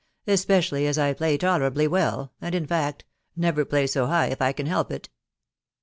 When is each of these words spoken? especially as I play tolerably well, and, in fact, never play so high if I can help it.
especially 0.25 0.87
as 0.87 0.97
I 0.97 1.13
play 1.13 1.37
tolerably 1.37 1.87
well, 1.87 2.33
and, 2.41 2.55
in 2.55 2.65
fact, 2.65 3.05
never 3.35 3.63
play 3.63 3.85
so 3.85 4.07
high 4.07 4.29
if 4.29 4.41
I 4.41 4.51
can 4.51 4.65
help 4.65 4.91
it. 4.91 5.09